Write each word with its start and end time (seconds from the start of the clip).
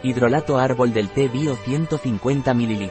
Hidrolato 0.00 0.58
árbol 0.58 0.92
del 0.92 1.08
té 1.08 1.26
bio 1.26 1.56
150 1.56 2.54
ml. 2.54 2.90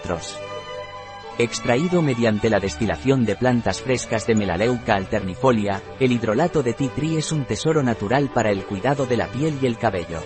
Extraído 1.38 2.02
mediante 2.02 2.50
la 2.50 2.60
destilación 2.60 3.24
de 3.24 3.38
plantas 3.38 3.82
frescas 3.82 4.28
de 4.28 4.36
Melaleuca 4.36 4.96
alternifolia, 4.96 5.82
el 6.02 6.12
hidrolato 6.12 6.64
de 6.64 6.74
tree 6.74 7.18
es 7.18 7.32
un 7.32 7.46
tesoro 7.46 7.82
natural 7.82 8.30
para 8.34 8.52
el 8.52 8.66
cuidado 8.66 9.06
de 9.06 9.16
la 9.16 9.28
piel 9.28 9.58
y 9.62 9.68
el 9.68 9.78
cabello. 9.78 10.20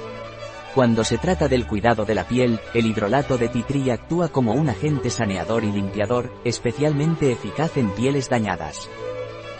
Cuando 0.74 1.04
se 1.04 1.20
trata 1.20 1.48
del 1.48 1.68
cuidado 1.68 2.04
de 2.04 2.16
la 2.16 2.24
piel, 2.24 2.60
el 2.74 2.88
hidrolato 2.88 3.38
de 3.38 3.50
tree 3.50 3.92
actúa 3.92 4.30
como 4.30 4.54
un 4.54 4.70
agente 4.70 5.12
saneador 5.12 5.64
y 5.64 5.72
limpiador, 5.72 6.34
especialmente 6.46 7.32
eficaz 7.32 7.78
en 7.78 7.92
pieles 7.92 8.28
dañadas. 8.28 8.90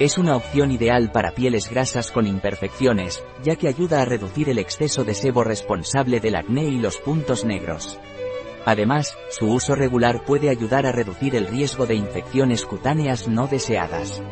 Es 0.02 0.18
una 0.18 0.36
opción 0.36 0.72
ideal 0.72 1.12
para 1.12 1.30
pieles 1.30 1.70
grasas 1.70 2.10
con 2.10 2.26
imperfecciones, 2.26 3.24
ya 3.44 3.56
que 3.56 3.68
ayuda 3.68 4.02
a 4.02 4.06
reducir 4.06 4.50
el 4.50 4.58
exceso 4.58 5.04
de 5.04 5.14
sebo 5.14 5.44
responsable 5.44 6.20
del 6.20 6.38
acné 6.38 6.64
y 6.64 6.80
los 6.80 6.98
puntos 6.98 7.46
negros. 7.46 8.00
Además, 8.66 9.16
su 9.30 9.46
uso 9.46 9.76
regular 9.76 10.26
puede 10.26 10.50
ayudar 10.50 10.88
a 10.88 10.92
reducir 10.92 11.36
el 11.36 11.46
riesgo 11.46 11.86
de 11.86 11.94
infecciones 11.94 12.66
cutáneas 12.66 13.28
no 13.28 13.46
deseadas. 13.46 14.24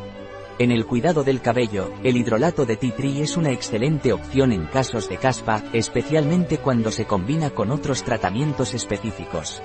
En 0.58 0.72
el 0.72 0.88
cuidado 0.88 1.24
del 1.24 1.40
cabello, 1.40 1.94
el 2.04 2.18
hidrolato 2.18 2.66
de 2.66 2.76
tea 2.76 2.96
tree 2.96 3.22
es 3.22 3.38
una 3.38 3.52
excelente 3.52 4.12
opción 4.12 4.52
en 4.52 4.66
casos 4.66 5.08
de 5.08 5.18
caspa, 5.18 5.64
especialmente 5.72 6.58
cuando 6.58 6.90
se 6.90 7.06
combina 7.06 7.52
con 7.52 7.70
otros 7.70 8.02
tratamientos 8.02 8.74
específicos. 8.74 9.62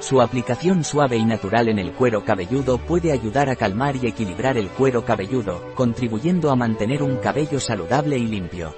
Su 0.00 0.22
aplicación 0.22 0.84
suave 0.84 1.16
y 1.16 1.24
natural 1.24 1.68
en 1.68 1.78
el 1.78 1.92
cuero 1.92 2.24
cabelludo 2.24 2.78
puede 2.78 3.10
ayudar 3.10 3.50
a 3.50 3.56
calmar 3.56 3.96
y 3.96 4.06
equilibrar 4.06 4.56
el 4.56 4.68
cuero 4.68 5.04
cabelludo, 5.04 5.74
contribuyendo 5.74 6.50
a 6.50 6.56
mantener 6.56 7.02
un 7.02 7.16
cabello 7.16 7.58
saludable 7.58 8.16
y 8.16 8.26
limpio. 8.26 8.74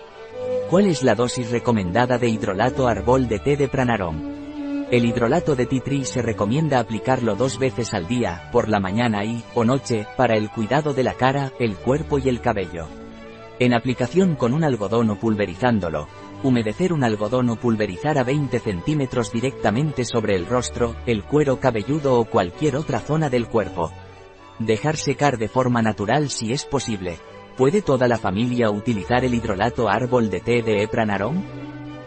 ¿Cuál 0.71 0.87
es 0.87 1.03
la 1.03 1.15
dosis 1.15 1.51
recomendada 1.51 2.17
de 2.17 2.29
hidrolato 2.29 2.89
árbol 2.89 3.29
de 3.29 3.39
té 3.39 3.57
de 3.57 3.69
Pranarom? 3.69 4.41
El 4.91 5.05
hidrolato 5.05 5.55
de 5.55 5.67
tree 5.67 6.05
se 6.05 6.23
recomienda 6.23 6.81
aplicarlo 6.81 7.37
dos 7.37 7.59
veces 7.59 7.93
al 7.93 8.09
día, 8.09 8.49
por 8.51 8.69
la 8.69 8.81
mañana 8.81 9.25
y, 9.25 9.45
o 9.55 9.65
noche, 9.65 10.07
para 10.17 10.37
el 10.37 10.51
cuidado 10.51 10.95
de 10.95 11.05
la 11.05 11.15
cara, 11.15 11.53
el 11.61 11.77
cuerpo 11.77 12.19
y 12.19 12.29
el 12.29 12.41
cabello. 12.41 12.89
En 13.61 13.75
aplicación 13.75 14.37
con 14.37 14.55
un 14.55 14.65
algodón 14.65 15.11
o 15.11 15.17
pulverizándolo, 15.17 16.09
humedecer 16.43 16.95
un 16.95 17.05
algodón 17.05 17.51
o 17.51 17.57
pulverizar 17.57 18.17
a 18.17 18.25
20 18.25 18.59
centímetros 18.59 19.31
directamente 19.31 20.07
sobre 20.07 20.35
el 20.35 20.47
rostro, 20.47 20.97
el 21.05 21.25
cuero 21.25 21.61
cabelludo 21.61 22.19
o 22.19 22.25
cualquier 22.25 22.75
otra 22.77 23.01
zona 23.01 23.29
del 23.29 23.49
cuerpo. 23.49 23.93
Dejar 24.59 24.97
secar 24.97 25.37
de 25.37 25.49
forma 25.49 25.83
natural 25.83 26.31
si 26.31 26.53
es 26.53 26.65
posible. 26.65 27.19
¿Puede 27.59 27.83
toda 27.83 28.09
la 28.09 28.17
familia 28.17 28.71
utilizar 28.71 29.27
el 29.27 29.35
hidrolato 29.35 29.91
árbol 29.91 30.31
de 30.31 30.41
té 30.41 30.63
de 30.63 30.83
Epranarom? 30.83 31.45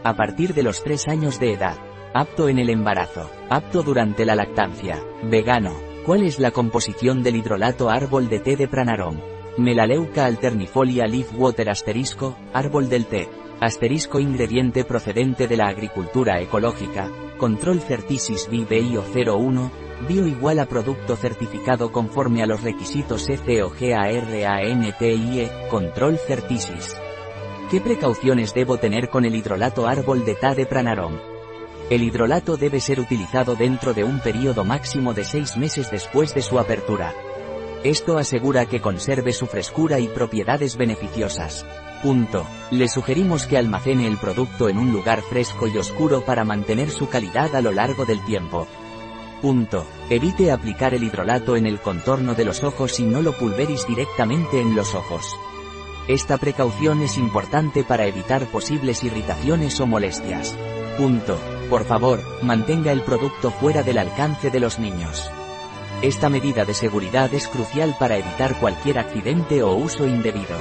A 0.03 0.15
partir 0.15 0.55
de 0.55 0.63
los 0.63 0.83
3 0.83 1.07
años 1.07 1.39
de 1.39 1.53
edad. 1.53 1.77
Apto 2.15 2.49
en 2.49 2.57
el 2.57 2.71
embarazo. 2.71 3.29
Apto 3.51 3.83
durante 3.83 4.25
la 4.25 4.35
lactancia. 4.35 5.03
Vegano. 5.21 5.75
¿Cuál 6.03 6.23
es 6.23 6.39
la 6.39 6.49
composición 6.49 7.21
del 7.21 7.35
hidrolato 7.35 7.91
árbol 7.91 8.27
de 8.27 8.39
té 8.39 8.55
de 8.55 8.67
Pranarom? 8.67 9.17
Melaleuca 9.57 10.25
alternifolia 10.25 11.05
leaf 11.05 11.31
water 11.37 11.69
asterisco, 11.69 12.35
árbol 12.53 12.89
del 12.89 13.05
té. 13.05 13.29
Asterisco 13.59 14.19
ingrediente 14.19 14.83
procedente 14.83 15.47
de 15.47 15.57
la 15.57 15.67
agricultura 15.67 16.41
ecológica. 16.41 17.07
Control 17.37 17.79
Certisis 17.79 18.49
BIO 18.49 19.03
01. 19.13 19.71
Bio 20.07 20.25
igual 20.25 20.57
a 20.57 20.65
producto 20.65 21.15
certificado 21.15 21.91
conforme 21.91 22.41
a 22.41 22.47
los 22.47 22.63
requisitos 22.63 23.29
ECOGARANTIE. 23.29 25.51
Control 25.69 26.17
Certisis. 26.17 26.97
¿Qué 27.69 27.79
precauciones 27.79 28.55
debo 28.55 28.77
tener 28.77 29.09
con 29.09 29.23
el 29.23 29.35
hidrolato 29.35 29.87
árbol 29.87 30.25
de 30.25 30.33
té 30.33 30.55
de 30.55 30.65
Pranarom? 30.65 31.19
El 31.91 32.01
hidrolato 32.01 32.57
debe 32.57 32.79
ser 32.79 32.99
utilizado 32.99 33.55
dentro 33.55 33.93
de 33.93 34.03
un 34.03 34.19
periodo 34.19 34.63
máximo 34.63 35.13
de 35.13 35.23
seis 35.23 35.57
meses 35.57 35.91
después 35.91 36.33
de 36.33 36.41
su 36.41 36.57
apertura. 36.57 37.13
Esto 37.83 38.17
asegura 38.17 38.65
que 38.65 38.79
conserve 38.79 39.33
su 39.33 39.45
frescura 39.45 39.99
y 39.99 40.07
propiedades 40.07 40.77
beneficiosas. 40.77 41.65
Punto. 42.01 42.45
Le 42.71 42.87
sugerimos 42.87 43.45
que 43.45 43.57
almacene 43.57 44.07
el 44.07 44.17
producto 44.17 44.69
en 44.69 44.77
un 44.77 44.93
lugar 44.93 45.21
fresco 45.21 45.67
y 45.67 45.77
oscuro 45.77 46.23
para 46.23 46.45
mantener 46.45 46.89
su 46.89 47.09
calidad 47.09 47.53
a 47.55 47.61
lo 47.61 47.73
largo 47.73 48.05
del 48.05 48.23
tiempo. 48.23 48.67
Punto. 49.41 49.85
Evite 50.09 50.53
aplicar 50.53 50.93
el 50.93 51.03
hidrolato 51.03 51.57
en 51.57 51.65
el 51.65 51.81
contorno 51.81 52.35
de 52.35 52.45
los 52.45 52.63
ojos 52.63 53.01
y 53.01 53.03
no 53.03 53.21
lo 53.21 53.33
pulveris 53.33 53.85
directamente 53.85 54.61
en 54.61 54.75
los 54.75 54.95
ojos. 54.95 55.37
Esta 56.07 56.37
precaución 56.37 57.01
es 57.01 57.17
importante 57.17 57.83
para 57.83 58.05
evitar 58.05 58.45
posibles 58.45 59.03
irritaciones 59.03 59.77
o 59.81 59.87
molestias. 59.87 60.57
Punto. 60.97 61.37
Por 61.69 61.83
favor, 61.83 62.21
mantenga 62.43 62.93
el 62.93 63.01
producto 63.01 63.51
fuera 63.51 63.83
del 63.83 63.97
alcance 63.97 64.49
de 64.49 64.59
los 64.61 64.79
niños. 64.79 65.29
Esta 66.03 66.27
medida 66.27 66.65
de 66.65 66.73
seguridad 66.73 67.33
es 67.33 67.47
crucial 67.47 67.95
para 67.97 68.17
evitar 68.17 68.59
cualquier 68.59 68.99
accidente 68.99 69.63
o 69.63 69.73
uso 69.73 70.05
indebido. 70.05 70.57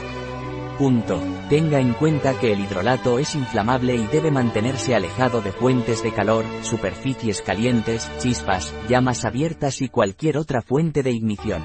Punto. 0.78 1.20
Tenga 1.48 1.80
en 1.80 1.94
cuenta 1.94 2.38
que 2.38 2.52
el 2.52 2.60
hidrolato 2.60 3.18
es 3.18 3.34
inflamable 3.34 3.96
y 3.96 4.06
debe 4.06 4.30
mantenerse 4.30 4.94
alejado 4.94 5.40
de 5.40 5.50
fuentes 5.50 6.04
de 6.04 6.12
calor, 6.12 6.44
superficies 6.62 7.42
calientes, 7.42 8.08
chispas, 8.20 8.72
llamas 8.88 9.24
abiertas 9.24 9.82
y 9.82 9.88
cualquier 9.88 10.38
otra 10.38 10.62
fuente 10.62 11.02
de 11.02 11.10
ignición. 11.10 11.64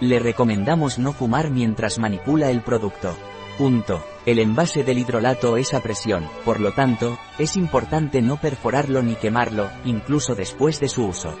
Le 0.00 0.18
recomendamos 0.18 0.98
no 0.98 1.12
fumar 1.12 1.52
mientras 1.52 2.00
manipula 2.00 2.50
el 2.50 2.62
producto. 2.62 3.16
Punto. 3.56 4.04
El 4.26 4.40
envase 4.40 4.82
del 4.82 4.98
hidrolato 4.98 5.56
es 5.56 5.74
a 5.74 5.80
presión, 5.80 6.28
por 6.44 6.58
lo 6.58 6.72
tanto, 6.72 7.16
es 7.38 7.56
importante 7.56 8.20
no 8.20 8.40
perforarlo 8.40 9.00
ni 9.00 9.14
quemarlo, 9.14 9.70
incluso 9.84 10.34
después 10.34 10.80
de 10.80 10.88
su 10.88 11.06
uso. 11.06 11.36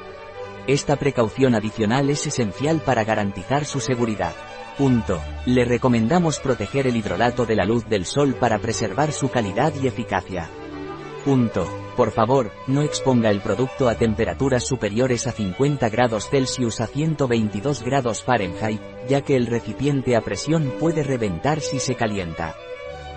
Esta 0.66 0.96
precaución 0.96 1.54
adicional 1.54 2.10
es 2.10 2.26
esencial 2.26 2.80
para 2.80 3.04
garantizar 3.04 3.64
su 3.64 3.78
seguridad. 3.78 4.34
Punto. 4.76 5.22
Le 5.44 5.64
recomendamos 5.64 6.40
proteger 6.40 6.88
el 6.88 6.96
hidrolato 6.96 7.46
de 7.46 7.54
la 7.54 7.64
luz 7.64 7.88
del 7.88 8.04
sol 8.04 8.34
para 8.34 8.58
preservar 8.58 9.12
su 9.12 9.30
calidad 9.30 9.72
y 9.80 9.86
eficacia. 9.86 10.50
Punto. 11.24 11.68
Por 11.96 12.10
favor, 12.10 12.50
no 12.66 12.82
exponga 12.82 13.30
el 13.30 13.40
producto 13.40 13.88
a 13.88 13.94
temperaturas 13.94 14.66
superiores 14.66 15.26
a 15.28 15.32
50 15.32 15.88
grados 15.88 16.28
Celsius 16.28 16.80
a 16.80 16.88
122 16.88 17.82
grados 17.82 18.22
Fahrenheit, 18.22 18.80
ya 19.08 19.22
que 19.22 19.36
el 19.36 19.46
recipiente 19.46 20.16
a 20.16 20.20
presión 20.20 20.74
puede 20.80 21.04
reventar 21.04 21.60
si 21.60 21.78
se 21.78 21.94
calienta. 21.94 22.54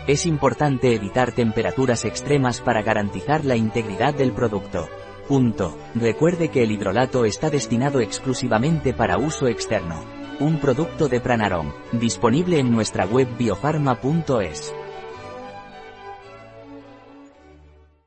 Es 0.07 0.25
importante 0.25 0.93
evitar 0.93 1.33
temperaturas 1.33 2.05
extremas 2.05 2.61
para 2.61 2.83
garantizar 2.83 3.43
la 3.43 3.55
integridad 3.55 4.13
del 4.13 4.31
producto. 4.31 4.87
Punto. 5.29 5.77
Recuerde 5.93 6.49
que 6.49 6.63
el 6.63 6.71
hidrolato 6.71 7.23
está 7.23 7.51
destinado 7.51 7.99
exclusivamente 7.99 8.95
para 8.95 9.19
uso 9.19 9.45
externo. 9.45 10.03
Un 10.39 10.57
producto 10.57 11.07
de 11.07 11.21
Pranarom, 11.21 11.71
disponible 11.91 12.57
en 12.57 12.71
nuestra 12.71 13.05
web 13.05 13.27
biofarma.es. 13.37 14.73